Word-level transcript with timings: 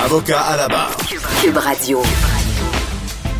Avocat 0.00 0.40
à 0.40 0.56
la 0.56 0.68
barre. 0.68 0.96
Cube 1.42 1.56
Radio. 1.56 2.02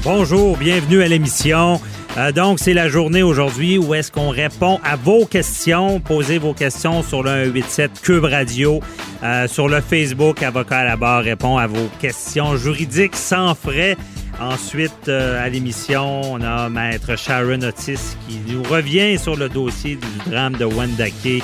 Bonjour, 0.04 0.56
bienvenue 0.56 1.02
à 1.02 1.08
l'émission. 1.08 1.80
Euh, 2.16 2.30
donc, 2.30 2.60
c'est 2.60 2.74
la 2.74 2.88
journée 2.88 3.22
aujourd'hui 3.22 3.78
où 3.78 3.94
est-ce 3.94 4.12
qu'on 4.12 4.28
répond 4.30 4.78
à 4.84 4.96
vos 4.96 5.26
questions. 5.26 5.98
Posez 5.98 6.38
vos 6.38 6.54
questions 6.54 7.02
sur 7.02 7.22
le 7.22 7.46
187 7.46 8.00
Cube 8.02 8.24
Radio. 8.24 8.80
Euh, 9.24 9.48
sur 9.48 9.68
le 9.68 9.80
Facebook, 9.80 10.42
Avocat 10.42 10.78
à 10.78 10.84
la 10.84 10.96
barre 10.96 11.24
répond 11.24 11.58
à 11.58 11.66
vos 11.66 11.88
questions 12.00 12.56
juridiques 12.56 13.16
sans 13.16 13.54
frais. 13.54 13.96
Ensuite, 14.40 15.08
euh, 15.08 15.44
à 15.44 15.48
l'émission, 15.48 16.20
on 16.22 16.40
a 16.42 16.68
Maître 16.68 17.16
Sharon 17.16 17.62
Otis 17.62 18.16
qui 18.28 18.40
nous 18.46 18.62
revient 18.62 19.18
sur 19.18 19.36
le 19.36 19.48
dossier 19.48 19.96
du 19.96 20.30
drame 20.30 20.54
de 20.54 20.64
Wendake. 20.64 21.42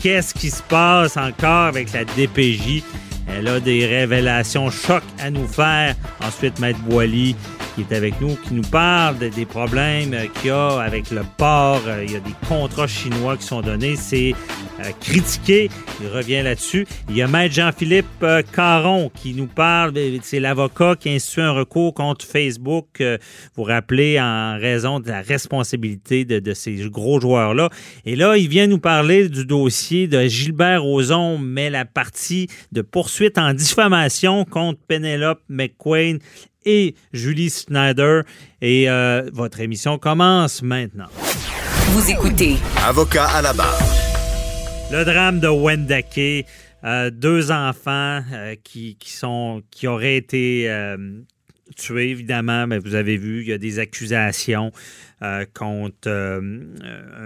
Qu'est-ce 0.00 0.34
qui 0.34 0.50
se 0.50 0.62
passe 0.62 1.16
encore 1.16 1.66
avec 1.66 1.92
la 1.92 2.04
DPJ? 2.04 2.82
Elle 3.28 3.48
a 3.48 3.60
des 3.60 3.86
révélations 3.86 4.70
chocs 4.70 5.02
à 5.18 5.30
nous 5.30 5.46
faire. 5.46 5.94
Ensuite, 6.20 6.58
Maître 6.60 6.80
Boily 6.80 7.34
qui 7.74 7.82
est 7.82 7.96
avec 7.96 8.20
nous, 8.20 8.36
qui 8.36 8.54
nous 8.54 8.62
parle 8.62 9.18
des 9.18 9.44
problèmes 9.44 10.14
qu'il 10.34 10.48
y 10.48 10.50
a 10.50 10.80
avec 10.80 11.10
le 11.10 11.22
port. 11.36 11.80
Il 12.02 12.12
y 12.12 12.16
a 12.16 12.20
des 12.20 12.34
contrats 12.48 12.86
chinois 12.86 13.36
qui 13.36 13.44
sont 13.44 13.62
donnés. 13.62 13.96
C'est 13.96 14.32
euh, 14.32 14.34
critiqué. 15.00 15.70
Il 16.00 16.08
revient 16.08 16.42
là-dessus. 16.42 16.86
Il 17.08 17.16
y 17.16 17.22
a 17.22 17.28
Maître 17.28 17.54
Jean-Philippe 17.54 18.06
euh, 18.22 18.42
Caron 18.42 19.10
qui 19.14 19.34
nous 19.34 19.46
parle. 19.46 19.92
C'est 20.22 20.40
l'avocat 20.40 20.96
qui 20.98 21.08
a 21.08 21.12
institué 21.12 21.42
un 21.42 21.52
recours 21.52 21.94
contre 21.94 22.24
Facebook. 22.24 23.00
Euh, 23.00 23.18
vous 23.56 23.62
rappelez 23.62 24.20
en 24.20 24.58
raison 24.58 25.00
de 25.00 25.08
la 25.08 25.20
responsabilité 25.20 26.24
de, 26.24 26.38
de 26.38 26.54
ces 26.54 26.74
gros 26.90 27.20
joueurs-là. 27.20 27.70
Et 28.04 28.16
là, 28.16 28.36
il 28.36 28.48
vient 28.48 28.66
nous 28.66 28.78
parler 28.78 29.28
du 29.28 29.44
dossier 29.44 30.08
de 30.08 30.26
Gilbert 30.26 30.82
Rozon, 30.82 31.38
mais 31.38 31.70
la 31.70 31.84
partie 31.84 32.48
de 32.72 32.82
poursuite 32.82 33.38
en 33.38 33.52
diffamation 33.54 34.44
contre 34.44 34.80
Penelope 34.86 35.42
McQueen 35.48 36.18
et 36.64 36.94
Julie 37.12 37.50
Snyder. 37.50 38.22
Et 38.60 38.88
euh, 38.88 39.28
votre 39.32 39.60
émission 39.60 39.98
commence 39.98 40.62
maintenant. 40.62 41.08
Vous 41.88 42.10
écoutez. 42.10 42.56
Avocat 42.84 43.26
à 43.26 43.42
la 43.42 43.52
barre. 43.52 44.03
Le 44.90 45.04
drame 45.04 45.40
de 45.40 45.48
Wendake. 45.48 46.46
Euh, 46.84 47.10
deux 47.10 47.50
enfants 47.50 48.20
euh, 48.32 48.54
qui, 48.62 48.96
auraient 49.86 50.16
été 50.16 50.70
euh, 50.70 50.96
tués, 51.76 52.10
évidemment, 52.10 52.66
mais 52.66 52.78
vous 52.78 52.94
avez 52.94 53.16
vu, 53.16 53.40
il 53.40 53.48
y 53.48 53.52
a 53.52 53.58
des 53.58 53.78
accusations 53.78 54.70
euh, 55.22 55.44
contre 55.54 56.08
euh, 56.08 56.40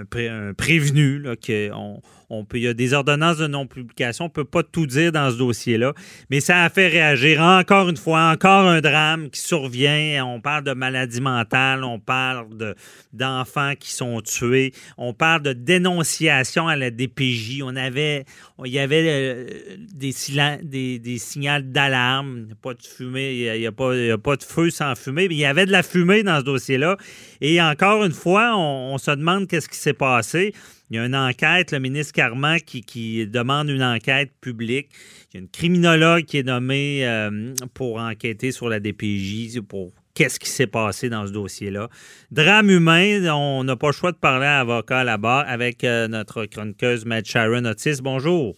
un, 0.01 0.05
pré- 0.05 0.29
un 0.29 0.53
prévenu. 0.55 1.19
Là, 1.21 1.35
on, 1.75 2.01
on 2.31 2.45
peut, 2.45 2.59
il 2.59 2.65
y 2.65 2.69
a 2.69 2.75
des 2.75 2.93
ordonnances 2.93 3.39
de 3.39 3.47
non-publication. 3.47 4.27
On 4.27 4.29
ne 4.29 4.33
peut 4.33 4.45
pas 4.45 4.63
tout 4.63 4.87
dire 4.87 5.13
dans 5.13 5.31
ce 5.31 5.39
dossier-là, 5.39 5.95
mais 6.31 6.41
ça 6.41 6.65
a 6.65 6.69
fait 6.71 6.89
réagir. 6.89 7.41
Encore 7.41 7.89
une 7.89 7.97
fois, 7.97 8.31
encore 8.31 8.67
un 8.69 8.81
drame 8.81 9.31
qui 9.31 9.41
survient. 9.41 10.25
On 10.27 10.41
parle 10.41 10.65
de 10.65 10.73
maladie 10.73 11.21
mentale, 11.21 11.85
on 11.85 11.99
parle 11.99 12.57
de, 12.57 12.75
d'enfants 13.13 13.73
qui 13.79 13.93
sont 13.93 14.21
tués, 14.21 14.73
on 14.99 15.15
parle 15.15 15.43
de 15.43 15.53
dénonciation 15.55 16.69
à 16.69 16.77
la 16.77 16.91
DPJ. 16.91 17.63
On 17.65 17.77
avait, 17.77 18.25
il 18.65 18.73
y 18.73 18.79
avait 18.79 19.05
euh, 19.07 19.47
des, 19.93 20.13
silen- 20.13 20.61
des, 20.63 21.19
signaux 21.19 21.61
d'alarme. 21.63 22.37
Il 22.41 22.45
n'y 22.47 22.53
a 22.53 22.57
pas 22.61 22.75
de 22.75 22.83
fumée, 22.83 23.33
il 23.35 23.61
n'y 23.61 23.67
a, 23.67 23.71
a 23.71 24.15
a 24.15 24.19
pas 24.19 24.37
de 24.37 24.43
feu 24.43 24.71
sans 24.71 24.95
fumée, 24.95 25.29
mais 25.29 25.35
il 25.35 25.39
y 25.41 25.45
avait 25.47 25.67
de 25.67 25.73
la 25.73 25.83
fumée 25.83 26.23
dans 26.23 26.41
ce 26.41 26.45
dossier-là. 26.45 26.97
Et 27.41 27.63
encore 27.63 27.78
une 27.83 28.13
fois, 28.13 28.57
on, 28.57 28.95
on 28.95 28.99
se 28.99 29.11
demande 29.11 29.47
qu'est-ce 29.47 29.69
qui 29.69 29.79
s'est 29.79 29.93
passé. 29.93 30.55
Il 30.91 30.97
y 30.97 30.99
a 30.99 31.05
une 31.05 31.15
enquête, 31.15 31.73
le 31.73 31.81
ministre 31.81 32.15
Carman 32.15 32.59
qui, 32.61 32.81
qui 32.81 33.27
demande 33.27 33.69
une 33.69 33.83
enquête 33.83 34.33
publique. 34.41 34.89
Il 35.31 35.37
y 35.37 35.37
a 35.39 35.41
une 35.41 35.49
criminologue 35.49 36.25
qui 36.25 36.39
est 36.39 36.43
nommée 36.43 37.07
euh, 37.07 37.53
pour 37.75 37.99
enquêter 37.99 38.53
sur 38.53 38.69
la 38.71 38.81
DPJ, 38.81 39.61
pour 39.61 39.93
qu'est-ce 40.15 40.41
qui 40.41 40.49
s'est 40.49 40.67
passé 40.67 41.11
dans 41.11 41.27
ce 41.27 41.33
dossier-là. 41.33 41.89
Drame 42.31 42.71
humain, 42.71 43.31
on 43.35 43.65
n'a 43.65 43.77
pas 43.77 43.89
le 43.89 43.93
choix 43.93 44.13
de 44.13 44.17
parler 44.17 44.47
à 44.47 44.61
avocat 44.61 45.17
barre 45.19 45.45
avec 45.47 45.85
euh, 45.85 46.09
notre 46.09 46.47
chroniqueuse, 46.47 47.05
Maître 47.05 47.29
Sharon 47.29 47.65
Otis. 47.67 48.01
Bonjour. 48.03 48.57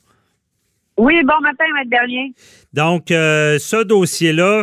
Oui, 0.96 1.20
bon 1.24 1.40
matin, 1.40 1.64
Maître 1.74 1.90
Berlien. 1.90 2.28
Donc, 2.72 3.10
euh, 3.10 3.58
ce 3.58 3.82
dossier-là, 3.82 4.62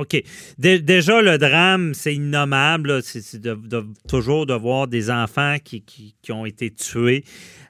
OK. 0.00 0.22
Dé- 0.58 0.80
déjà, 0.80 1.20
le 1.22 1.38
drame, 1.38 1.94
c'est 1.94 2.14
innommable. 2.14 3.02
C'est 3.02 3.40
toujours 4.08 4.46
de 4.46 4.54
voir 4.54 4.88
des 4.88 5.10
enfants 5.10 5.56
qui, 5.62 6.14
ont 6.30 6.46
été 6.46 6.70
tués. 6.70 7.24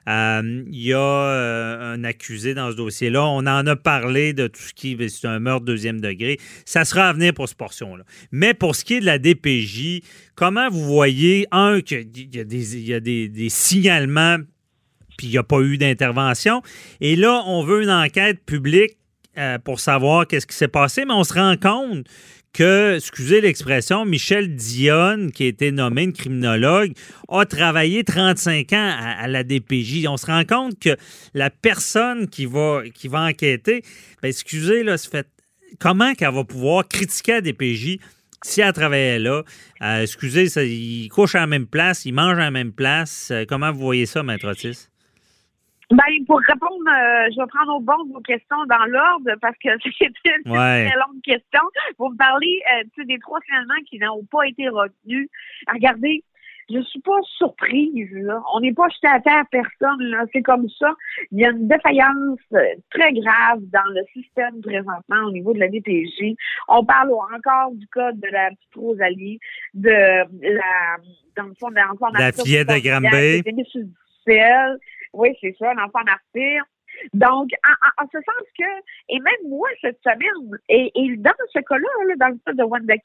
Euh, 0.07 0.63
Il 0.71 0.81
y 0.81 0.93
a 0.93 0.99
euh, 0.99 1.93
un 1.95 2.03
accusé 2.03 2.53
dans 2.53 2.71
ce 2.71 2.75
dossier-là. 2.75 3.25
On 3.25 3.39
en 3.39 3.65
a 3.67 3.75
parlé 3.75 4.33
de 4.33 4.47
tout 4.47 4.61
ce 4.61 4.73
qui 4.73 4.97
c'est 5.09 5.27
un 5.27 5.39
meurtre 5.39 5.65
deuxième 5.65 6.01
degré. 6.01 6.37
Ça 6.65 6.85
sera 6.85 7.09
à 7.09 7.13
venir 7.13 7.33
pour 7.33 7.47
cette 7.47 7.57
portion-là. 7.57 8.03
Mais 8.31 8.53
pour 8.53 8.75
ce 8.75 8.83
qui 8.83 8.95
est 8.95 8.99
de 8.99 9.05
la 9.05 9.19
DPJ, 9.19 10.01
comment 10.35 10.69
vous 10.69 10.85
voyez, 10.85 11.47
un, 11.51 11.81
qu'il 11.81 11.99
y 11.99 12.39
a 12.39 12.43
il 12.43 12.87
y 12.87 12.93
a 12.93 12.99
des 12.99 13.49
signalements 13.49 14.37
puis 15.19 15.27
il 15.27 15.31
n'y 15.31 15.37
a 15.37 15.43
pas 15.43 15.59
eu 15.59 15.77
d'intervention. 15.77 16.61
Et 17.01 17.17
là, 17.17 17.43
on 17.45 17.61
veut 17.61 17.83
une 17.83 17.89
enquête 17.89 18.39
publique 18.45 18.98
euh, 19.39 19.57
pour 19.57 19.79
savoir 19.79 20.27
qu'est-ce 20.27 20.45
qui 20.45 20.55
s'est 20.55 20.67
passé, 20.67 21.05
mais 21.05 21.13
on 21.13 21.23
se 21.23 21.33
rend 21.33 21.55
compte 21.57 22.05
que, 22.53 22.95
excusez 22.95 23.41
l'expression, 23.41 24.05
Michel 24.05 24.55
Dionne, 24.55 25.31
qui 25.31 25.43
a 25.43 25.47
été 25.47 25.71
nommé 25.71 26.03
une 26.03 26.13
criminologue, 26.13 26.93
a 27.29 27.45
travaillé 27.45 28.03
35 28.03 28.73
ans 28.73 28.95
à, 28.99 29.27
la 29.27 29.43
DPJ. 29.43 30.07
On 30.07 30.17
se 30.17 30.25
rend 30.25 30.43
compte 30.45 30.79
que 30.79 30.95
la 31.33 31.49
personne 31.49 32.27
qui 32.27 32.45
va, 32.45 32.81
qui 32.93 33.07
va 33.07 33.21
enquêter, 33.21 33.83
ben, 34.21 34.29
excusez, 34.29 34.83
là, 34.83 34.95
comment 35.79 36.13
qu'elle 36.13 36.33
va 36.33 36.43
pouvoir 36.43 36.87
critiquer 36.87 37.33
la 37.33 37.41
DPJ 37.41 37.99
si 38.43 38.61
elle 38.61 38.73
travaillait 38.73 39.19
là? 39.19 39.43
Euh, 39.81 40.01
excusez, 40.01 40.49
ça, 40.49 40.63
ils 40.63 41.09
couchent 41.09 41.35
à 41.35 41.41
la 41.41 41.47
même 41.47 41.67
place, 41.67 42.05
ils 42.05 42.13
mangent 42.13 42.39
à 42.39 42.45
la 42.45 42.51
même 42.51 42.73
place. 42.73 43.29
Euh, 43.31 43.45
comment 43.47 43.71
vous 43.71 43.79
voyez 43.79 44.05
ça, 44.05 44.23
Maître 44.23 44.49
Otis? 44.49 44.89
Ben, 45.91 46.25
pour 46.27 46.39
répondre, 46.39 46.85
euh, 46.87 47.29
je 47.31 47.41
vais 47.41 47.47
prendre 47.47 47.75
au 47.75 47.79
bon 47.79 47.97
vos 48.13 48.21
questions 48.21 48.63
dans 48.67 48.85
l'ordre 48.85 49.31
parce 49.41 49.57
que 49.57 49.69
c'est 49.97 50.05
une 50.45 50.51
Ouais. 50.51 50.87
très 50.87 50.95
longue 50.97 51.21
question. 51.23 51.61
Vous 51.97 52.09
me 52.09 52.17
parlez 52.17 52.61
euh, 52.77 53.03
des 53.05 53.17
trois 53.19 53.39
signalements 53.41 53.81
qui 53.89 53.97
n'ont 53.97 54.23
pas 54.25 54.45
été 54.47 54.69
retenus. 54.69 55.29
Regardez, 55.67 56.23
je 56.71 56.79
suis 56.81 56.99
pas 57.01 57.17
surprise. 57.37 58.07
Là. 58.11 58.39
On 58.53 58.59
n'est 58.59 58.73
pas 58.73 58.87
jeté 58.89 59.07
à 59.07 59.19
terre 59.19 59.45
personne. 59.49 59.99
Là. 60.01 60.25
C'est 60.31 60.43
comme 60.43 60.69
ça. 60.77 60.93
Il 61.31 61.39
y 61.39 61.45
a 61.45 61.49
une 61.49 61.67
défaillance 61.67 62.37
euh, 62.53 62.63
très 62.91 63.11
grave 63.13 63.61
dans 63.73 63.91
le 63.91 64.03
système 64.13 64.61
présentement 64.61 65.25
au 65.25 65.31
niveau 65.31 65.53
de 65.53 65.59
la 65.59 65.69
DPJ. 65.69 66.35
On 66.67 66.85
parle 66.85 67.11
encore 67.13 67.71
du 67.73 67.87
cas 67.87 68.11
de 68.11 68.27
la 68.31 68.49
petite 68.51 68.75
Rosalie, 68.75 69.39
de 69.73 69.89
la 69.89 70.97
dans 71.35 71.47
le 71.47 71.53
fond 71.59 71.69
de 71.69 72.19
La 72.19 72.31
fillette 72.31 72.67
de 72.67 72.73
qui 72.73 73.37
était 73.39 73.51
mise 73.51 73.65
sur 73.65 73.81
le 73.81 73.87
ciel. 74.23 74.77
Oui, 75.13 75.29
c'est 75.41 75.55
ça, 75.57 75.73
l'enfant 75.73 76.03
martyr. 76.05 76.63
Donc, 77.13 77.49
en, 77.63 78.03
en- 78.03 78.07
ce 78.11 78.17
sens 78.17 78.47
que, 78.57 78.63
et 79.09 79.19
même 79.19 79.49
moi, 79.49 79.67
cette 79.81 79.99
semaine, 80.03 80.57
et, 80.69 80.91
et 80.95 81.15
dans 81.17 81.31
ce 81.53 81.59
cas-là, 81.59 81.87
là, 82.07 82.13
dans 82.17 82.27
le 82.29 82.39
cas 82.45 82.53
de 82.53 82.63
Wendake, 82.63 83.01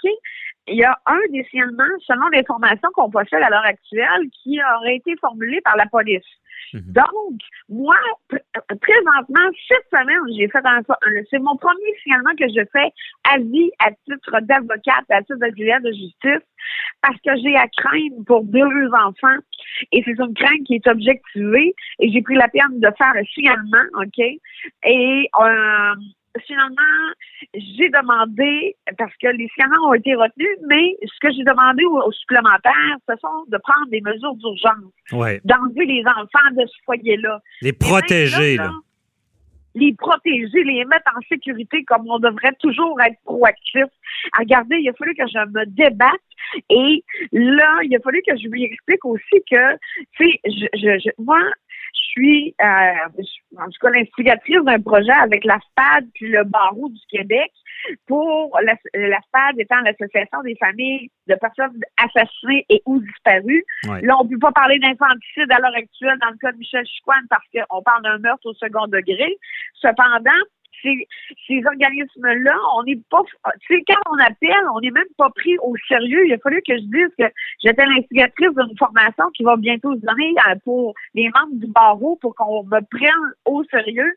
il 0.66 0.76
y 0.76 0.84
a 0.84 0.98
un 1.06 1.20
des 1.30 1.44
signalements, 1.44 1.84
selon 2.00 2.28
l'information 2.28 2.88
qu'on 2.94 3.10
possède 3.10 3.42
à 3.42 3.50
l'heure 3.50 3.64
actuelle, 3.66 4.28
qui 4.42 4.58
aurait 4.76 4.96
été 4.96 5.14
formulé 5.20 5.60
par 5.60 5.76
la 5.76 5.86
police. 5.86 6.24
Mhm. 6.72 6.82
Donc, 6.92 7.40
moi, 7.68 7.96
pr- 8.30 8.40
présentement, 8.80 9.48
cette 9.68 9.86
semaine, 9.90 10.36
j'ai 10.36 10.48
fait 10.48 10.64
un, 10.64 10.78
un- 10.78 11.22
c'est 11.30 11.38
mon 11.38 11.56
premier 11.56 11.94
signalement 12.02 12.34
que 12.38 12.48
je 12.48 12.64
fais 12.72 12.90
à 13.24 13.38
vie 13.38 13.70
à 13.78 13.90
titre 13.90 14.40
d'avocate, 14.42 15.04
à 15.10 15.22
titre 15.22 15.38
d'auxiliaire 15.38 15.80
de 15.80 15.92
justice, 15.92 16.46
parce 17.02 17.16
que 17.20 17.30
j'ai 17.42 17.56
à 17.56 17.68
craindre 17.68 18.24
pour 18.26 18.44
deux 18.44 18.88
enfants, 19.04 19.38
et 19.92 20.02
c'est 20.04 20.18
une 20.18 20.34
crainte 20.34 20.64
qui 20.66 20.76
est 20.76 20.86
objectivée, 20.86 21.74
et 22.00 22.10
j'ai 22.10 22.22
pris 22.22 22.34
la 22.36 22.48
peine 22.48 22.80
de 22.80 22.88
faire 22.96 23.12
un 23.14 23.24
signalement, 23.24 23.84
OK? 24.00 24.18
Et 24.18 25.28
euh, 25.40 25.94
finalement, 26.46 27.12
j'ai 27.54 27.88
demandé, 27.90 28.76
parce 28.98 29.12
que 29.20 29.28
les 29.28 29.48
signalements 29.54 29.88
ont 29.88 29.94
été 29.94 30.14
retenus, 30.14 30.48
mais 30.68 30.96
ce 31.02 31.18
que 31.20 31.32
j'ai 31.32 31.44
demandé 31.44 31.84
aux, 31.84 32.02
aux 32.02 32.12
supplémentaires, 32.12 32.96
ce 33.08 33.14
sont 33.20 33.44
de 33.48 33.58
prendre 33.58 33.88
des 33.90 34.00
mesures 34.00 34.34
d'urgence, 34.36 34.92
Ouais. 35.12 35.40
d'enlever 35.44 35.86
les 35.86 36.02
enfants 36.06 36.50
de 36.52 36.66
ce 36.66 36.76
foyer-là. 36.84 37.40
Les 37.62 37.72
protéger, 37.72 38.56
là, 38.56 38.64
là. 38.64 38.70
là, 38.70 38.76
les 39.76 39.92
protéger, 39.94 40.62
les 40.62 40.84
mettre 40.84 41.10
en 41.16 41.20
sécurité 41.28 41.84
comme 41.84 42.08
on 42.08 42.18
devrait 42.18 42.54
toujours 42.60 42.96
être 43.02 43.16
proactif. 43.24 43.84
Regardez, 44.38 44.76
il 44.76 44.88
a 44.88 44.92
fallu 44.92 45.14
que 45.14 45.26
je 45.26 45.38
me 45.50 45.66
débatte 45.66 46.10
et 46.70 47.02
là, 47.32 47.78
il 47.82 47.94
a 47.96 47.98
fallu 48.00 48.22
que 48.26 48.36
je 48.36 48.46
lui 48.48 48.64
explique 48.64 49.04
aussi 49.04 49.42
que, 49.50 49.74
tu 50.16 50.30
sais, 50.30 50.40
je, 50.46 50.66
je, 50.74 50.98
je, 51.04 51.10
moi, 51.22 51.40
je 52.16 52.20
suis, 52.20 52.54
euh, 52.60 53.56
en 53.58 53.66
tout 53.66 53.78
cas, 53.80 53.90
l'instigatrice 53.90 54.62
d'un 54.64 54.80
projet 54.80 55.12
avec 55.12 55.44
la 55.44 55.58
SPAD 55.70 56.06
puis 56.14 56.28
le 56.28 56.44
barreau 56.44 56.88
du 56.88 57.00
Québec 57.10 57.50
pour 58.06 58.58
la, 58.62 58.74
la 58.94 59.20
SPAD 59.28 59.58
étant 59.58 59.80
l'association 59.80 60.42
des 60.42 60.56
familles 60.56 61.10
de 61.28 61.34
personnes 61.34 61.78
assassinées 61.96 62.64
et 62.68 62.82
ou 62.86 63.00
disparues. 63.00 63.64
Là, 63.84 64.16
on 64.20 64.24
ne 64.24 64.30
peut 64.30 64.38
pas 64.38 64.52
parler 64.52 64.78
d'infanticide 64.78 65.50
à 65.50 65.58
l'heure 65.58 65.76
actuelle 65.76 66.18
dans 66.20 66.30
le 66.30 66.38
cas 66.40 66.52
de 66.52 66.58
Michel 66.58 66.86
Chicoine 66.86 67.26
parce 67.28 67.44
qu'on 67.52 67.82
parle 67.82 68.02
d'un 68.02 68.18
meurtre 68.18 68.46
au 68.46 68.54
second 68.54 68.86
degré. 68.86 69.36
Cependant, 69.74 70.30
ces, 70.82 71.62
organismes-là, 71.66 72.56
on 72.76 72.82
n'est 72.84 73.00
pas, 73.10 73.22
tu 73.60 73.76
sais, 73.76 73.84
quand 73.86 74.00
on 74.10 74.18
appelle, 74.18 74.64
on 74.74 74.80
n'est 74.80 74.90
même 74.90 75.04
pas 75.16 75.30
pris 75.30 75.56
au 75.58 75.74
sérieux. 75.88 76.26
Il 76.26 76.32
a 76.32 76.38
fallu 76.38 76.60
que 76.66 76.76
je 76.76 76.82
dise 76.82 77.08
que 77.18 77.24
j'étais 77.62 77.86
l'instigatrice 77.86 78.50
d'une 78.56 78.76
formation 78.78 79.24
qui 79.34 79.42
va 79.42 79.56
bientôt 79.56 79.94
se 79.94 80.00
donner 80.00 80.34
euh, 80.48 80.54
pour 80.64 80.94
les 81.14 81.30
membres 81.30 81.54
du 81.54 81.66
barreau 81.68 82.16
pour 82.16 82.34
qu'on 82.34 82.64
me 82.64 82.80
prenne 82.90 83.32
au 83.44 83.64
sérieux. 83.64 84.12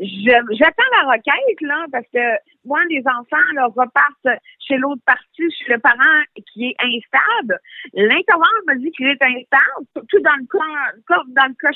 J'attends 0.00 0.90
la 0.98 1.12
requête, 1.12 1.60
là, 1.60 1.86
parce 1.90 2.06
que 2.12 2.51
moi, 2.64 2.78
les 2.90 3.02
enfants, 3.06 3.52
là, 3.54 3.66
repartent 3.66 4.40
chez 4.66 4.76
l'autre 4.76 5.02
partie, 5.04 5.50
chez 5.58 5.72
le 5.72 5.78
parent 5.78 6.22
qui 6.52 6.66
est 6.66 6.76
instable. 6.78 7.58
L'intervenant 7.94 8.46
me 8.68 8.78
dit 8.80 8.90
qu'il 8.92 9.06
est 9.06 9.22
instable, 9.22 9.86
tout 9.94 10.20
dans 10.20 10.36
le 10.38 10.46
cas, 10.46 11.22
dans 11.28 11.48
le 11.48 11.54
cas 11.60 11.70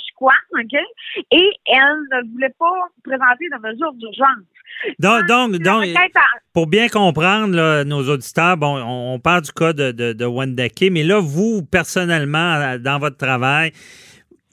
OK? 0.53 0.75
Et 1.31 1.51
elle 1.67 2.23
ne 2.23 2.33
voulait 2.33 2.55
pas 2.59 2.89
présenter 3.05 3.47
de 3.53 3.69
mesures 3.69 3.93
d'urgence. 3.95 4.47
Donc, 4.99 5.27
donc, 5.27 5.53
donc 5.63 5.87
pour 6.53 6.67
bien 6.67 6.89
comprendre 6.89 7.85
nos 7.85 8.09
auditeurs, 8.09 8.57
bon, 8.57 8.81
on, 8.83 9.19
parle 9.19 9.43
du 9.43 9.53
cas 9.53 9.73
de, 9.73 9.93
de, 9.93 10.13
de 10.13 10.91
mais 10.91 11.03
là, 11.03 11.21
vous, 11.21 11.63
personnellement, 11.63 12.77
dans 12.79 12.99
votre 12.99 13.17
travail, 13.17 13.73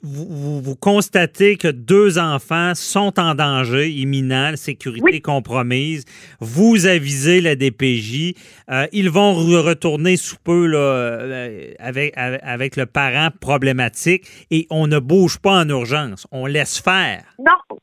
vous, 0.04 0.76
constatez 0.76 1.56
que 1.56 1.68
deux 1.68 2.18
enfants 2.18 2.74
sont 2.74 3.18
en 3.18 3.34
danger 3.34 3.90
imminent, 3.90 4.54
sécurité 4.56 5.20
compromise. 5.20 6.04
Vous 6.40 6.86
avisez 6.86 7.40
la 7.40 7.56
DPJ. 7.56 8.34
Euh, 8.70 8.86
ils 8.92 9.10
vont 9.10 9.32
retourner 9.32 10.16
sous 10.16 10.36
peu 10.36 10.66
là, 10.66 10.78
euh, 10.78 11.72
avec, 11.78 12.12
avec 12.16 12.76
le 12.76 12.86
parent 12.86 13.28
problématique 13.40 14.26
et 14.50 14.66
on 14.70 14.86
ne 14.86 14.98
bouge 14.98 15.38
pas 15.38 15.62
en 15.62 15.68
urgence. 15.68 16.26
On 16.30 16.46
laisse 16.46 16.80
faire. 16.80 17.24
Non. 17.38 17.78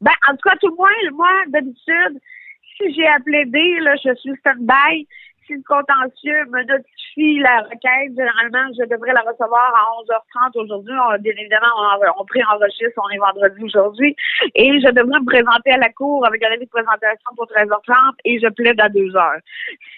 Ben, 0.00 0.12
en 0.28 0.32
tout 0.32 0.48
cas, 0.48 0.56
tout 0.60 0.68
le 0.68 0.76
moins, 0.76 0.90
moi, 1.14 1.30
d'habitude, 1.48 2.20
si 2.76 2.94
j'ai 2.94 3.06
appelé 3.08 3.44
D, 3.46 3.58
là, 3.80 3.94
je 4.04 4.14
suis 4.20 4.36
stand-by 4.40 5.06
si 5.46 5.54
le 5.54 5.62
contentieux 5.66 6.44
me 6.50 6.64
notifie 6.64 7.05
la 7.16 7.62
requête, 7.62 8.12
généralement, 8.14 8.68
je 8.78 8.84
devrais 8.84 9.12
la 9.12 9.22
recevoir 9.22 9.72
à 9.74 9.88
11h30 10.02 10.62
aujourd'hui. 10.62 10.94
Bien 11.20 11.32
évidemment, 11.38 11.72
on, 11.78 12.22
on 12.22 12.24
pré-enregistre, 12.26 13.00
on 13.02 13.08
est 13.08 13.18
vendredi 13.18 13.64
aujourd'hui. 13.64 14.14
Et 14.54 14.80
je 14.80 14.90
devrais 14.90 15.20
me 15.20 15.24
présenter 15.24 15.70
à 15.70 15.78
la 15.78 15.88
cour 15.90 16.26
avec 16.26 16.44
un 16.44 16.52
avis 16.52 16.66
de 16.66 16.70
présentation 16.70 17.30
pour 17.36 17.46
13h30 17.46 18.20
et 18.24 18.38
je 18.38 18.48
plaide 18.48 18.80
à 18.80 18.88
2h. 18.88 19.40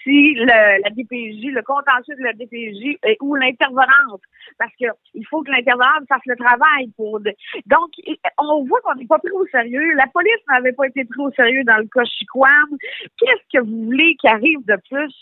Si 0.03 0.33
le, 0.35 0.81
la 0.81 0.89
DPJ, 0.89 1.51
le 1.51 1.61
contentieux 1.61 2.15
de 2.15 2.23
la 2.23 2.33
DPJ 2.33 2.97
ou 3.21 3.35
l'intervenante, 3.35 4.21
parce 4.57 4.71
que 4.79 4.87
il 5.13 5.25
faut 5.27 5.43
que 5.43 5.51
l'intervenante 5.51 6.07
fasse 6.07 6.25
le 6.25 6.37
travail 6.37 6.89
pour... 6.95 7.19
Donc, 7.19 7.91
on 8.37 8.63
voit 8.63 8.79
qu'on 8.81 8.95
n'est 8.95 9.07
pas 9.07 9.19
pris 9.19 9.31
au 9.31 9.45
sérieux. 9.47 9.93
La 9.95 10.07
police 10.07 10.39
n'avait 10.49 10.71
pas 10.71 10.87
été 10.87 11.03
pris 11.03 11.21
au 11.21 11.31
sérieux 11.31 11.63
dans 11.65 11.77
le 11.77 11.87
cas 11.93 12.05
Chiquam. 12.05 12.77
Qu'est-ce 13.17 13.59
que 13.59 13.63
vous 13.63 13.85
voulez 13.85 14.15
qui 14.15 14.27
arrive 14.27 14.65
de 14.65 14.77
plus? 14.89 15.13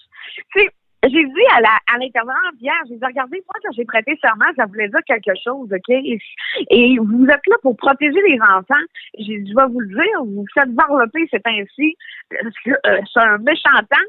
J'ai 1.03 1.23
dit 1.23 1.45
à 1.55 1.61
la 1.61 1.77
à 1.93 1.97
l'intervenante 1.99 2.55
hier, 2.59 2.73
j'ai 2.89 2.95
dit 2.95 3.05
regardez, 3.05 3.37
moi 3.45 3.55
quand 3.61 3.71
j'ai 3.75 3.85
prêté 3.85 4.17
serment, 4.21 4.45
ça 4.55 4.65
voulait 4.65 4.89
dire 4.89 4.99
quelque 5.05 5.37
chose, 5.43 5.69
OK? 5.71 5.89
Et, 5.89 6.97
vous 6.97 7.25
êtes 7.25 7.47
là 7.47 7.55
pour 7.61 7.77
protéger 7.77 8.19
les 8.27 8.39
enfants. 8.41 8.85
J'ai 9.19 9.39
dit, 9.39 9.51
je 9.51 9.55
vais 9.55 9.67
vous 9.67 9.79
le 9.79 9.89
dire, 9.89 10.23
vous 10.25 10.45
faites 10.53 10.69
varloper, 10.69 11.27
c'est 11.29 11.45
ainsi. 11.45 11.95
Euh, 12.33 13.01
c'est 13.13 13.19
un 13.19 13.37
méchant 13.37 13.77
temps. 13.89 14.07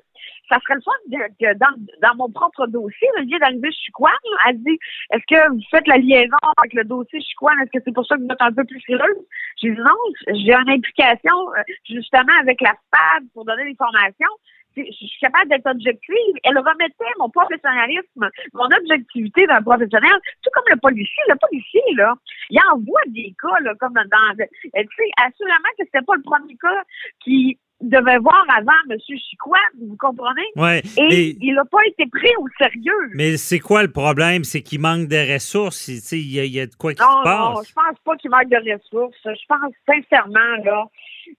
Ça 0.49 0.59
serait 0.61 0.77
le 0.77 0.81
fun 0.81 1.29
que 1.39 1.59
dans, 1.59 1.77
dans 2.03 2.17
mon 2.17 2.31
propre 2.31 2.67
dossier, 2.67 3.07
le 3.19 3.25
lien 3.25 3.39
d'arrivée 3.39 3.71
Chicoine, 3.71 4.13
elle 4.49 4.59
dit 4.63 4.79
Est-ce 5.13 5.25
que 5.29 5.51
vous 5.51 5.61
faites 5.71 5.87
la 5.87 5.99
liaison 5.99 6.37
avec 6.57 6.73
le 6.73 6.85
dossier 6.85 7.21
Chicoine? 7.21 7.61
Est-ce 7.61 7.79
que 7.79 7.85
c'est 7.85 7.95
pour 7.95 8.07
ça 8.07 8.17
que 8.17 8.23
vous 8.23 8.33
êtes 8.33 8.41
un 8.41 8.53
peu 8.53 8.65
plus 8.65 8.81
frileuse? 8.81 9.27
J'ai 9.61 9.71
dit 9.71 9.79
non, 9.79 10.35
j'ai 10.35 10.55
une 10.55 10.71
implication 10.71 11.37
euh, 11.55 11.63
justement 11.85 12.33
avec 12.41 12.63
la 12.63 12.73
SPAD 12.73 13.25
pour 13.35 13.45
donner 13.45 13.65
des 13.65 13.77
formations 13.77 14.33
je 14.77 14.83
suis 14.93 15.21
capable 15.21 15.51
d'être 15.51 15.67
objective. 15.67 16.35
Elle 16.45 16.59
remettait 16.59 17.15
mon 17.19 17.31
professionnalisme, 17.31 18.29
mon 18.55 18.67
objectivité 18.67 19.47
d'un 19.47 19.63
professionnel, 19.63 20.17
tout 20.43 20.51
comme 20.55 20.65
le 20.71 20.77
policier. 20.77 21.23
Le 21.29 21.37
policier, 21.37 21.83
là, 21.97 22.15
il 22.51 22.61
envoie 22.73 23.01
des 23.09 23.35
cas, 23.41 23.61
là, 23.63 23.75
comme 23.81 23.95
dans... 23.95 24.35
Tu 24.37 24.47
sais, 24.73 25.11
assurément 25.17 25.73
que 25.79 25.85
c'était 25.85 26.05
pas 26.05 26.15
le 26.17 26.23
premier 26.23 26.57
cas 26.57 26.83
qui 27.25 27.59
devait 27.81 28.19
voir 28.19 28.45
avant 28.57 28.73
M. 28.91 28.99
Chicoine, 28.99 29.61
vous 29.81 29.97
comprenez? 29.97 30.47
Ouais, 30.57 30.83
et, 30.97 31.37
il 31.41 31.55
n'a 31.55 31.65
pas 31.65 31.85
été 31.87 32.07
pris 32.11 32.31
au 32.39 32.47
sérieux. 32.59 33.11
Mais 33.15 33.37
c'est 33.37 33.61
quoi 33.61 33.83
le 33.83 33.91
problème? 33.93 34.43
C'est 34.45 34.63
qu'il 34.63 34.81
manque 34.81 35.07
de 35.07 35.33
ressources. 35.33 35.87
Il 36.13 36.33
y, 36.33 36.41
a, 36.41 36.45
il 36.45 36.53
y 36.53 36.61
a 36.61 36.67
de 36.67 36.75
quoi 36.75 36.93
qui 36.93 37.03
se 37.03 37.23
passe? 37.25 37.39
Non, 37.39 37.63
je 37.63 37.73
pense 37.73 37.99
pas 38.05 38.17
qu'il 38.17 38.31
manque 38.31 38.49
de 38.49 38.73
ressources. 38.73 39.17
Je 39.25 39.47
pense 39.49 39.73
sincèrement, 39.87 40.57
là, 40.65 40.87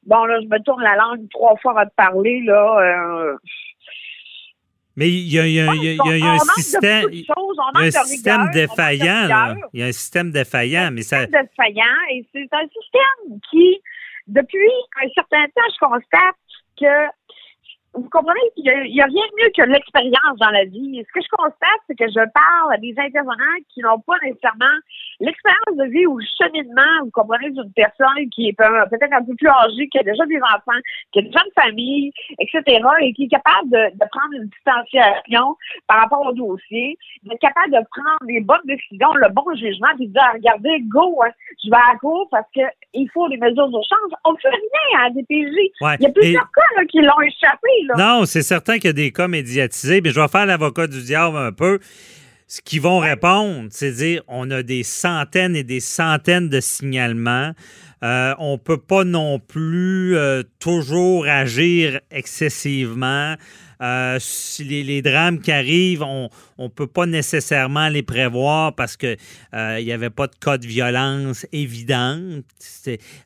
Bon, 0.10 0.26
là, 0.26 0.40
je 0.42 0.48
me 0.48 0.58
tourne 0.64 0.82
la 0.82 0.96
langue 0.96 1.30
trois 1.30 1.56
fois 1.58 1.80
à 1.80 1.86
te 1.86 1.94
parler, 1.94 2.42
là. 2.42 2.80
Euh, 2.80 3.38
mais 4.96 5.08
il 5.08 5.32
y 5.32 5.40
a, 5.40 5.72
un 5.72 6.40
système, 6.58 7.06
un 7.76 7.92
système 7.92 8.50
défaillant. 8.52 9.28
Là. 9.28 9.56
Il 9.72 9.82
y 9.82 9.84
a 9.84 9.86
un 9.86 9.92
système 9.92 10.32
défaillant, 10.32 10.90
mais 10.92 11.04
ça. 11.04 11.20
Un 11.20 11.26
système 11.26 11.46
défaillant, 11.46 11.98
et 12.12 12.26
c'est 12.34 12.50
un 12.52 12.68
système 12.68 13.40
qui, 13.52 13.80
depuis 14.26 14.72
un 15.02 15.08
certain 15.14 15.46
temps, 15.46 15.70
je 15.74 15.86
constate 15.86 16.36
que 16.82 17.08
vous 17.94 18.10
comprenez, 18.10 18.40
il 18.56 18.64
n'y 18.64 19.02
a, 19.02 19.06
rien 19.06 19.26
de 19.26 19.44
mieux 19.44 19.52
que 19.56 19.64
l'expérience 19.64 20.38
dans 20.40 20.52
la 20.52 20.66
vie. 20.66 21.02
Ce 21.08 21.12
que 21.12 21.22
je 21.22 21.30
constate, 21.32 21.82
c'est 21.88 21.98
que 21.98 22.08
je 22.08 22.22
parle 22.34 22.74
à 22.74 22.78
des 22.78 22.94
intervenants 22.98 23.58
qui 23.74 23.82
n'ont 23.82 24.00
pas 24.00 24.16
nécessairement 24.24 24.78
l'expérience 25.20 25.76
de 25.76 25.86
vie 25.86 26.06
ou 26.06 26.20
le 26.20 26.26
cheminement, 26.38 27.04
vous 27.04 27.12
comprenez, 27.12 27.50
d'une 27.50 27.72
personne 27.74 28.30
qui 28.32 28.50
est 28.50 28.54
peut-être 28.54 29.14
un 29.14 29.24
peu 29.24 29.36
plus 29.36 29.50
âgée, 29.50 29.90
qui 29.90 29.98
a 29.98 30.04
déjà 30.04 30.26
des 30.26 30.38
enfants, 30.38 30.80
qui 31.12 31.20
a 31.20 31.22
déjà 31.24 31.40
une 31.46 31.64
famille, 31.64 32.12
etc., 32.40 32.62
et 33.02 33.14
qui 33.14 33.24
est 33.24 33.34
capable 33.34 33.70
de, 33.70 34.06
prendre 34.10 34.34
une 34.34 34.50
distanciation 34.50 35.56
par 35.88 36.02
rapport 36.02 36.26
au 36.26 36.34
dossier, 36.34 36.98
d'être 37.24 37.40
capable 37.40 37.72
de 37.72 37.82
prendre 37.90 38.26
les 38.28 38.40
bonnes 38.40 38.66
décisions, 38.66 39.14
le 39.16 39.30
bon 39.34 39.46
jugement, 39.56 39.90
puis 39.98 40.08
de 40.08 40.14
dire, 40.14 40.30
regardez, 40.34 40.80
go, 40.88 41.22
hein, 41.24 41.32
je 41.64 41.70
vais 41.70 41.78
à 41.78 41.98
court 41.98 42.28
parce 42.32 42.48
qu'il 42.54 43.10
faut 43.12 43.28
des 43.30 43.38
mesures 43.38 43.68
d'urgence. 43.68 44.14
On 44.26 44.34
ne 44.34 44.38
fait 44.38 44.50
rien 44.50 45.00
à 45.00 45.04
la 45.04 45.10
DPJ. 45.12 45.56
Il 46.00 46.04
y 46.04 46.06
a 46.06 46.12
plusieurs 46.12 46.50
cas 46.52 46.86
qui 46.90 47.02
l'ont 47.02 47.22
échappé. 47.22 47.79
Non, 47.98 48.26
c'est 48.26 48.42
certain 48.42 48.76
qu'il 48.76 48.86
y 48.86 48.90
a 48.90 48.94
des 48.94 49.12
cas 49.12 49.28
médiatisés, 49.28 50.02
mais 50.02 50.12
je 50.12 50.20
vais 50.20 50.28
faire 50.28 50.46
l'avocat 50.46 50.88
du 50.88 51.02
diable 51.02 51.38
un 51.38 51.52
peu. 51.52 51.80
Ce 52.48 52.62
qu'ils 52.62 52.82
vont 52.82 52.98
répondre, 52.98 53.68
c'est 53.70 53.92
dire 53.92 54.24
on 54.28 54.50
a 54.50 54.64
des 54.64 54.82
centaines 54.84 55.56
et 55.56 55.64
des 55.64 55.80
centaines 55.80 56.50
de 56.50 56.60
signalements. 56.60 57.54
Euh, 58.04 58.34
on 58.40 58.54
ne 58.54 58.58
peut 58.58 58.80
pas 58.80 59.04
non 59.04 59.40
plus 59.40 60.16
euh, 60.16 60.44
toujours 60.60 61.28
agir 61.28 62.00
excessivement. 62.12 63.36
Euh, 63.82 64.20
les, 64.60 65.02
drames 65.02 65.40
qui 65.40 65.54
arrivent, 65.54 66.04
on 66.04 66.30
ne 66.58 66.68
peut 66.68 66.88
pas 66.88 67.06
nécessairement 67.06 67.88
les 67.88 68.04
prévoir 68.04 68.76
parce 68.76 68.98
qu'il 68.98 69.16
n'y 69.54 69.92
avait 69.94 70.10
pas 70.10 70.28
de 70.28 70.36
cas 70.36 70.58
de 70.58 70.68
violence 70.68 71.46
évidente. 71.54 72.44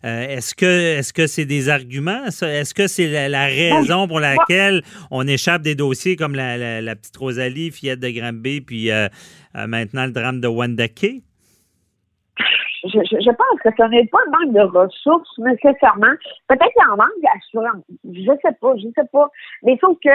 Est-ce 0.04 0.54
que 0.54 0.66
est-ce 1.00 1.12
que 1.12 1.26
c'est 1.26 1.46
des 1.46 1.70
arguments? 1.70 2.26
Est-ce 2.26 2.74
que 2.76 2.88
c'est 2.88 3.30
la, 3.30 3.46
raison 3.46 4.08
pour 4.08 4.20
laquelle 4.20 4.84
on 5.10 5.28
échappe 5.28 5.64
des 5.64 5.74
dossiers 5.74 6.16
comme 6.16 6.36
la, 6.36 6.96
petite 6.96 7.18
Rosalie, 7.18 7.72
fillette 7.72 8.00
de 8.00 8.10
Granby, 8.10 8.62
puis 8.62 8.92
maintenant 9.56 10.06
le 10.06 10.12
drame 10.12 10.40
de 10.40 10.48
Wendake? 10.48 11.24
Je, 12.84 12.90
je, 12.90 13.32
pense 13.32 13.62
que 13.64 13.70
ce 13.78 13.90
n'est 13.90 14.08
pas 14.08 14.20
un 14.28 14.32
manque 14.32 14.54
de 14.54 14.78
ressources 14.78 15.38
nécessairement. 15.38 16.14
Peut-être 16.48 16.72
qu'il 16.74 16.84
y 16.84 16.92
en 16.92 16.98
manque 16.98 17.22
d'assurance. 17.22 17.84
Je 18.04 18.32
sais 18.42 18.56
pas, 18.60 18.76
je 18.78 18.88
sais 18.96 19.08
pas. 19.12 19.30
Mais 19.64 19.78
sauf 19.80 19.98
que 20.04 20.10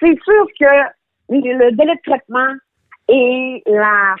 c'est 0.00 0.18
sûr 0.22 0.46
que 0.58 0.74
le 1.28 1.70
délai 1.72 1.94
de 1.94 2.10
traitement 2.10 2.54
et 3.08 3.62
la, 3.66 4.14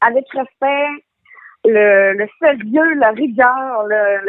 avec 0.00 0.26
respect, 0.30 1.04
le, 1.64 2.14
le 2.14 2.28
sérieux, 2.40 2.94
la 2.94 3.10
rigueur, 3.10 3.84
le, 3.86 4.24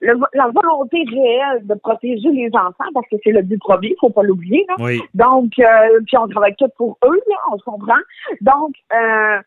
le, 0.00 0.20
la 0.34 0.48
volonté 0.48 1.04
réelle 1.10 1.66
de 1.66 1.74
protéger 1.74 2.30
les 2.30 2.50
enfants, 2.54 2.90
parce 2.94 3.06
que 3.08 3.16
c'est 3.22 3.32
le 3.32 3.42
but 3.42 3.58
premier, 3.58 3.88
il 3.88 3.96
faut 4.00 4.10
pas 4.10 4.22
l'oublier. 4.22 4.66
Oui. 4.78 5.00
Donc, 5.14 5.52
euh, 5.58 6.00
puis 6.06 6.16
on 6.18 6.28
travaille 6.28 6.54
tout 6.56 6.68
pour 6.76 6.98
eux, 7.04 7.20
là, 7.28 7.36
on 7.52 7.58
se 7.58 7.64
comprend. 7.64 7.98
Donc, 8.40 8.74
euh, 8.92 9.40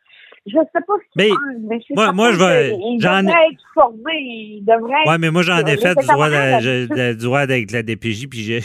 je 0.45 0.51
sais 0.51 0.81
pas 0.85 0.93
ce 0.99 1.05
Mais, 1.15 1.29
pensent, 1.29 1.39
mais 1.69 1.79
c'est 1.87 1.95
moi- 1.95 2.11
moi, 2.13 2.31
je 2.33 2.37
vais- 2.37 2.69
j'en 2.99 3.25
être 3.27 3.61
formés, 3.73 4.01
ils 4.59 4.63
devraient 4.65 4.93
Oui, 5.07 5.15
mais 5.19 5.31
moi, 5.31 5.41
j'en 5.41 5.65
ai 5.65 5.75
fait 5.77 5.95
du 5.95 6.05
droit, 6.05 6.29
de- 6.29 7.13
du 7.13 7.23
droit 7.23 7.39
avec 7.39 7.71
la 7.71 7.81
DPJ, 7.83 8.27
puis 8.27 8.43
je, 8.43 8.59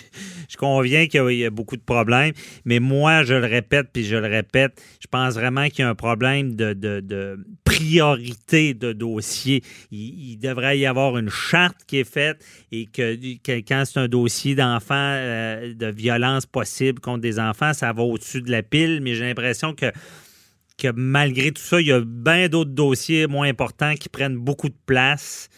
je 0.49 0.57
conviens 0.57 1.07
qu'il 1.07 1.21
y 1.21 1.23
a- 1.25 1.31
il 1.31 1.39
y 1.39 1.45
a 1.47 1.51
beaucoup 1.51 1.77
de 1.77 1.83
problèmes. 1.83 2.33
Mais 2.65 2.81
moi, 2.81 3.23
je 3.23 3.35
le 3.35 3.47
répète, 3.47 3.89
puis 3.93 4.05
je 4.05 4.17
le 4.17 4.27
répète, 4.29 4.81
je 5.01 5.07
pense 5.07 5.35
vraiment 5.35 5.67
qu'il 5.69 5.81
y 5.81 5.83
a 5.83 5.89
un 5.89 5.95
problème 5.95 6.55
de, 6.55 6.75
de- 6.75 7.01
de 7.01 7.39
priorité 7.65 8.75
de 8.75 8.93
dossier. 8.93 9.63
Il, 9.91 10.33
il 10.33 10.37
devrait 10.39 10.79
y 10.79 10.87
avoir 10.87 11.17
une 11.19 11.31
charte 11.31 11.79
qui 11.87 11.99
est 11.99 12.05
faite 12.11 12.45
et 12.73 12.87
que, 12.87 13.15
que 13.43 13.53
quand 13.67 13.85
c'est 13.87 14.01
un 14.01 14.09
dossier 14.09 14.55
d'enfants, 14.55 14.95
euh, 14.95 15.73
de 15.75 15.87
violence 15.87 16.47
possible 16.47 17.01
contre 17.01 17.21
des 17.21 17.39
enfants, 17.41 17.73
ça 17.73 17.93
va 17.93 18.03
au-dessus 18.03 18.43
de 18.43 18.51
la 18.51 18.63
pile. 18.63 19.01
Mais 19.03 19.15
j'ai 19.15 19.25
l'impression 19.25 19.73
que 19.75 19.87
que 20.81 20.93
malgré 20.95 21.51
tout 21.53 21.63
ça, 21.63 21.81
il 21.81 21.87
y 21.89 21.93
a 21.93 22.01
bien 22.05 22.49
d'autres 22.49 22.71
dossiers 22.71 23.27
moins 23.27 23.49
importants 23.49 23.95
qui 23.95 24.09
prennent 24.09 24.37
beaucoup 24.37 24.69
de 24.69 24.77
place. 24.87 25.49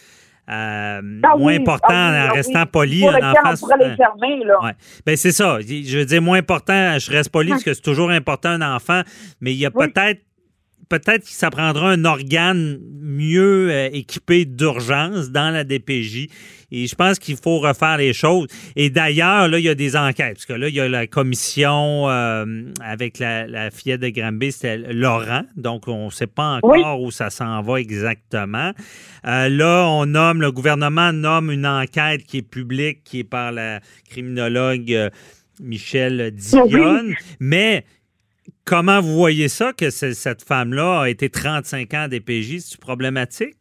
euh, 0.51 1.01
Ah 1.23 1.37
moins 1.39 1.55
important 1.55 1.87
ah 1.91 2.11
oui, 2.13 2.19
en 2.27 2.31
ah 2.31 2.33
restant 2.33 2.61
oui. 2.63 2.69
poli. 2.73 3.01
Pour 3.01 3.11
lequel 3.13 3.25
enfant, 3.25 3.41
on 3.53 3.57
pourrait 3.59 3.75
c'est- 3.81 3.89
les 3.91 3.97
fermer, 3.97 4.45
là. 4.45 4.55
Ouais. 4.65 4.73
Ben 5.07 5.17
c'est 5.17 5.31
ça. 5.33 5.59
Je 5.61 5.99
veux 5.99 6.05
dire, 6.05 6.21
moins 6.21 6.39
important, 6.39 6.99
je 6.99 7.11
reste 7.11 7.31
poli 7.31 7.51
parce 7.51 7.63
que 7.63 7.73
c'est 7.73 7.81
toujours 7.81 8.11
important 8.11 8.49
un 8.51 8.75
enfant, 8.77 9.03
mais 9.41 9.53
il 9.53 9.59
y 9.59 9.67
a 9.67 9.71
peut-être 9.71 10.21
peut-être 10.93 11.25
que 11.25 11.31
ça 11.31 11.49
prendra 11.49 11.91
un 11.91 12.05
organe 12.05 12.79
mieux 13.01 13.71
euh, 13.71 13.89
équipé 13.93 14.45
d'urgence 14.45 15.31
dans 15.31 15.49
la 15.51 15.65
DPJ. 15.65 16.29
Et 16.71 16.87
je 16.87 16.95
pense 16.95 17.19
qu'il 17.19 17.37
faut 17.37 17.61
refaire 17.61 17.97
les 17.97 18.13
choses. 18.13 18.47
Et 18.77 18.91
d'ailleurs, 18.91 19.49
là, 19.49 19.59
il 19.59 19.65
y 19.65 19.71
a 19.71 19.75
des 19.75 19.97
enquêtes. 19.97 20.35
Parce 20.35 20.45
que 20.45 20.53
là, 20.53 20.69
il 20.69 20.75
y 20.75 20.81
a 20.81 20.89
la 20.91 21.07
commission 21.07 22.11
euh, 22.11 22.45
avec 22.83 23.19
la, 23.19 23.47
la 23.47 23.71
fillette 23.71 24.03
de 24.03 24.11
Granby, 24.11 24.53
c'était 24.53 24.77
Laurent. 24.93 25.45
Donc, 25.57 25.89
on 25.89 26.07
ne 26.07 26.11
sait 26.11 26.27
pas 26.27 26.61
encore 26.63 27.01
où 27.01 27.11
ça 27.11 27.31
s'en 27.31 27.63
va 27.63 27.81
exactement. 27.81 28.73
Euh, 29.27 29.49
là, 29.49 29.87
on 29.89 30.05
nomme, 30.05 30.43
le 30.43 30.53
gouvernement 30.53 31.13
nomme 31.13 31.51
une 31.51 31.67
enquête 31.67 32.25
qui 32.25 32.39
est 32.39 32.43
publique, 32.43 33.03
qui 33.03 33.21
est 33.21 33.25
par 33.25 33.51
la 33.51 33.81
criminologue 34.11 35.11
Michel 35.59 36.33
Dionne. 36.33 37.15
Mais 37.41 37.85
comment 38.65 39.01
vous 39.01 39.15
voyez 39.15 39.49
ça, 39.49 39.73
que 39.73 39.91
ce- 39.91 40.13
cette 40.13 40.43
femme-là 40.43 41.03
a 41.03 41.09
été 41.09 41.29
35 41.31 41.95
ans 41.95 42.03
à 42.03 42.09
DPJ? 42.09 42.61
C'est 42.61 42.81
problématique? 42.81 43.57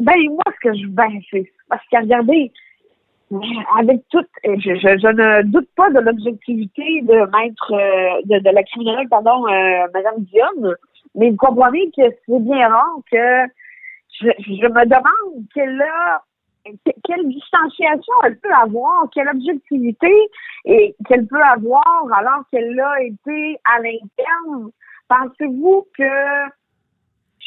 Ben, 0.00 0.14
moi, 0.30 0.42
ce 0.46 0.68
que 0.68 0.76
je. 0.76 0.86
Ben, 0.88 1.08
c'est. 1.30 1.50
Parce 1.68 1.82
que, 1.90 1.96
regardez, 2.00 2.50
avec 3.78 4.00
tout. 4.10 4.24
Je, 4.44 4.74
je, 4.74 5.08
ne 5.12 5.42
doute 5.42 5.68
pas 5.76 5.90
de 5.90 6.00
l'objectivité 6.00 7.02
de 7.02 7.14
maître. 7.36 7.72
euh, 7.72 8.40
de, 8.40 8.50
la 8.54 8.62
criminologue, 8.64 9.08
pardon, 9.08 9.46
euh, 9.46 9.86
Mme 9.94 10.24
Dionne, 10.24 10.74
mais 11.14 11.30
vous 11.30 11.36
comprenez 11.36 11.90
que 11.96 12.02
c'est 12.26 12.40
bien 12.40 12.68
rare 12.68 12.98
que. 13.10 13.46
Je 14.20 14.26
me 14.26 14.84
demande 14.84 15.44
quelle 15.54 15.80
a. 15.80 16.22
que- 16.64 16.92
Quelle 17.04 17.28
distanciation 17.28 18.14
elle 18.24 18.38
peut 18.38 18.52
avoir, 18.54 19.06
quelle 19.12 19.28
objectivité 19.28 20.12
et 20.64 20.94
qu'elle 21.08 21.26
peut 21.26 21.42
avoir 21.42 22.06
alors 22.16 22.44
qu'elle 22.50 22.78
a 22.78 23.02
été 23.02 23.58
à 23.64 23.78
l'interne. 23.80 24.70
Pensez-vous 25.08 25.86
que 25.96 26.04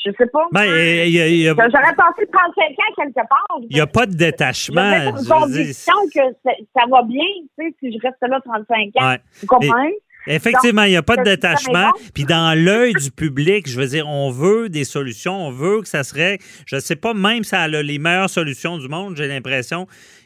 je 0.05 0.11
sais 0.19 0.27
pas. 0.27 0.45
Ben, 0.51 0.65
moi, 0.65 0.77
il 0.77 1.09
y 1.11 1.19
a- 1.21 1.27
il 1.27 1.37
y 1.37 1.47
a- 1.49 1.53
J'aurais 1.55 1.95
passé 1.95 2.27
35 2.31 2.71
ans 2.71 2.93
quelque 2.95 3.15
part. 3.27 3.57
il 3.69 3.73
n'y 3.75 3.81
a 3.81 3.87
pas 3.87 4.05
de 4.05 4.13
détachement. 4.13 4.81
Dire, 4.81 5.13
conviction 5.39 5.93
que 6.13 6.21
ça, 6.43 6.51
ça 6.77 6.85
va 6.87 7.01
bien, 7.03 7.23
tu 7.57 7.65
sais, 7.69 7.75
si 7.79 7.91
je 7.93 7.97
reste 8.05 8.17
là 8.21 8.39
35 8.45 8.89
ans. 9.01 9.09
Ouais. 9.09 9.19
Vous 9.41 9.47
comprenez? 9.47 9.95
Effectivement, 10.27 10.83
il 10.83 10.89
n'y 10.91 10.95
a 10.97 11.03
pas 11.03 11.17
de 11.17 11.23
détachement. 11.23 11.91
Puis 12.13 12.23
dans 12.25 12.57
l'œil 12.57 12.93
du 12.93 13.11
public, 13.11 13.69
je 13.69 13.79
veux 13.79 13.87
dire, 13.87 14.07
on 14.07 14.31
veut 14.31 14.69
des 14.69 14.83
solutions, 14.83 15.47
on 15.47 15.51
veut 15.51 15.81
que 15.81 15.87
ça 15.87 16.03
serait, 16.03 16.39
je 16.65 16.75
ne 16.77 16.81
sais 16.81 16.95
pas, 16.95 17.13
même 17.13 17.43
si 17.43 17.49
ça 17.51 17.61
a 17.61 17.67
les 17.67 17.99
meilleures 17.99 18.29
solutions 18.29 18.77
du 18.77 18.87
monde, 18.87 19.15
j'ai 19.15 19.27
l'impression 19.27 19.85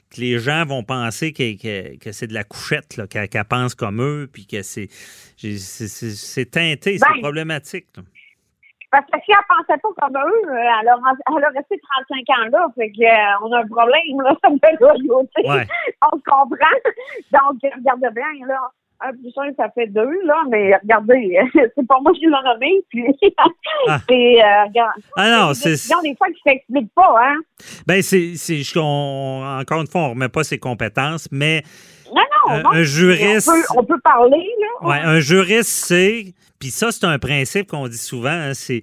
que 0.10 0.22
les 0.22 0.39
gens 0.39 0.65
vont 0.65 0.84
penser 0.84 1.34
que, 1.34 1.56
que- 1.62 1.98
que 2.00 2.12
c'est 2.12 2.25
de 2.27 2.34
la 2.34 2.44
couchette, 2.44 2.98
là, 2.98 3.06
qu'elle 3.08 3.29
pense 3.46 3.75
comme 3.75 4.01
eux, 4.01 4.27
puis 4.32 4.48
que 4.48 4.63
c'est 4.63 4.88
teinté, 6.51 6.98
c'est 6.98 7.13
Ben, 7.13 7.22
problématique. 7.22 7.88
là. 7.96 8.03
Parce 8.91 9.06
que 9.06 9.20
si 9.24 9.32
elle 9.32 9.38
pensait 9.48 9.79
pas 9.79 9.89
comme 10.01 10.18
eux, 10.18 10.50
euh, 10.50 10.56
elle 10.82 10.88
aurait, 10.89 11.13
elle 11.27 11.34
aurait 11.34 11.53
resté 11.60 11.79
35 12.10 12.39
ans 12.39 12.50
là. 12.51 12.68
Fait 12.75 12.89
que, 12.89 13.03
euh, 13.03 13.46
on 13.46 13.51
a 13.53 13.60
un 13.60 13.68
problème, 13.68 14.18
là, 14.24 14.34
de 14.50 14.79
loyauté. 14.82 15.41
Ouais. 15.48 15.68
On 16.12 16.18
se 16.18 16.24
comprend. 16.24 16.79
Donc, 17.32 17.62
regardez 17.62 18.10
bien, 18.15 18.48
là. 18.48 18.58
Un 19.01 19.12
plus 19.13 19.32
un, 19.38 19.53
ça 19.56 19.70
fait 19.74 19.88
deux, 19.88 20.12
là, 20.25 20.44
mais 20.50 20.75
regardez, 20.75 21.38
c'est 21.53 21.88
pas 21.88 22.00
moi 22.01 22.12
qui 22.13 22.25
l'ai 22.25 22.32
nommé, 22.32 22.82
puis 22.89 23.06
Ah. 23.88 24.00
c'est, 24.10 24.44
euh, 24.44 24.65
regarde, 24.65 24.91
Ah 25.15 25.29
non, 25.29 25.48
des 25.50 25.53
c'est. 25.56 25.94
des 26.03 26.15
fois, 26.18 26.27
qui 26.27 26.41
s'expliquent 26.46 26.94
pas, 26.94 27.15
hein. 27.24 27.36
Ben, 27.88 28.01
c'est. 28.01 28.36
c'est- 28.36 28.62
Encore 28.77 29.82
une 29.82 29.88
fois, 29.88 30.01
on 30.01 30.06
ne 30.08 30.10
remet 30.15 30.29
pas 30.29 30.44
ses 30.44 30.58
compétences, 30.60 31.29
mais 31.32 31.63
Non, 32.13 32.22
non, 32.50 32.62
non. 32.63 32.70
un 32.72 32.84
juriste- 32.84 33.48
On 33.50 33.53
peut, 33.53 33.79
on 33.79 33.84
peut 33.86 34.00
parler, 34.01 34.46
là. 34.82 34.88
Ouais, 34.89 35.00
un 35.01 35.20
juriste 35.22 35.70
sait, 35.70 36.34
puis 36.60 36.70
ça, 36.70 36.91
c'est 36.91 37.06
un 37.06 37.20
principe 37.20 37.68
qu'on 37.68 37.88
dit 37.88 37.98
souvent, 37.98 38.29
hein, 38.29 38.53
c'est 38.53 38.82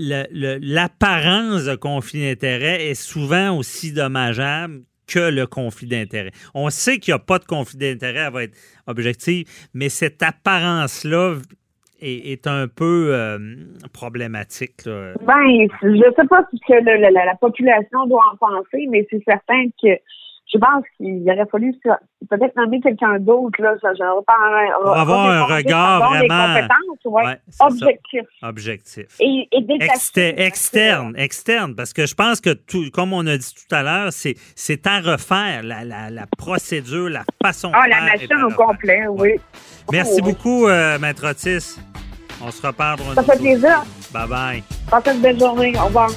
l'apparence 0.00 1.64
de 1.64 1.74
conflit 1.74 2.20
d'intérêt 2.28 2.86
est 2.88 2.94
souvent 2.94 3.56
aussi 3.56 3.92
dommageable 3.92 4.82
que 5.08 5.30
le 5.30 5.46
conflit 5.46 5.88
d'intérêt. 5.88 6.30
On 6.54 6.70
sait 6.70 6.98
qu'il 6.98 7.12
n'y 7.12 7.16
a 7.16 7.22
pas 7.24 7.38
de 7.38 7.44
conflit 7.44 7.78
d'intérêt, 7.78 8.26
elle 8.26 8.32
va 8.32 8.42
être 8.44 8.56
objective, 8.86 9.46
mais 9.74 9.88
cette 9.88 10.22
apparence-là 10.22 11.36
est, 12.00 12.46
un 12.46 12.68
peu 12.68 13.08
euh, 13.12 13.38
problématique. 13.92 14.84
là. 14.84 15.14
Ben, 15.26 15.68
je 15.82 16.12
sais 16.16 16.26
pas 16.28 16.46
ce 16.52 16.58
que 16.66 17.24
la 17.24 17.34
population 17.34 18.06
doit 18.06 18.22
en 18.32 18.36
penser, 18.36 18.86
mais 18.88 19.06
c'est 19.10 19.22
certain 19.24 19.66
que 19.82 19.88
je 20.52 20.58
pense 20.58 20.84
qu'il 20.96 21.22
aurait 21.30 21.46
fallu 21.50 21.74
peut-être 22.28 22.56
nommer 22.56 22.80
quelqu'un 22.80 23.18
d'autre, 23.18 23.60
là. 23.60 23.74
Ça, 23.82 23.92
pas 24.26 24.34
Pour 24.82 24.96
avoir 24.96 25.26
un 25.28 25.44
regard 25.44 26.10
des 26.12 26.18
vraiment- 26.28 26.54
compétences, 26.54 27.04
ouais, 27.04 27.24
Ouais, 27.24 27.36
c'est 27.48 27.56
ça. 27.56 27.66
objectif. 27.66 28.20
Objectif. 28.42 29.06
Et, 29.20 29.48
et 29.52 29.60
détaché. 29.62 29.90
Externe, 30.40 31.14
externe, 31.16 31.74
parce 31.74 31.92
que 31.92 32.06
je 32.06 32.14
pense 32.14 32.40
que, 32.40 32.50
tout, 32.54 32.90
comme 32.92 33.12
on 33.12 33.26
a 33.26 33.36
dit 33.36 33.54
tout 33.54 33.74
à 33.74 33.82
l'heure, 33.82 34.12
c'est, 34.12 34.34
c'est 34.56 34.86
à 34.86 35.00
refaire 35.00 35.62
la, 35.62 35.84
la- 35.84 36.10
la 36.10 36.24
procédure, 36.38 37.08
la 37.10 37.24
façon 37.42 37.70
Ah, 37.74 37.84
de 37.84 37.90
la 37.90 38.00
machine 38.00 38.42
au 38.44 38.50
complet, 38.54 39.06
oui. 39.08 39.34
Merci 39.92 40.18
Oh, 40.20 40.24
oui. 40.24 40.32
beaucoup, 40.32 40.66
euh, 40.66 40.98
Maître 40.98 41.26
Otis. 41.28 41.78
On 42.40 42.50
se 42.50 42.62
une 42.62 43.14
Ça 43.14 43.22
fait 43.22 43.38
plaisir. 43.38 43.82
Bye 44.12 44.28
bye. 44.28 44.62
Passez 44.90 45.12
une 45.14 45.20
belle 45.20 45.38
journée. 45.38 45.72
Au 45.76 45.86
revoir. 45.86 46.10